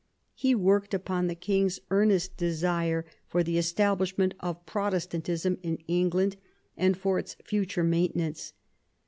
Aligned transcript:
He 0.33 0.55
worked, 0.55 0.95
upon 0.95 1.27
the 1.27 1.35
King's 1.35 1.79
earnest 1.91 2.35
desire, 2.35 3.05
for 3.27 3.43
the 3.43 3.59
establishment 3.59 4.33
of 4.39 4.65
Protestantism 4.65 5.59
in 5.61 5.77
England 5.87 6.37
and 6.75 6.97
for 6.97 7.19
its 7.19 7.35
future 7.43 7.83
mainten 7.83 8.21
ance. 8.21 8.53